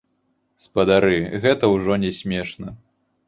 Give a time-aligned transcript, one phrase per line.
[0.65, 2.75] Спадары, гэта ўжо не смешна.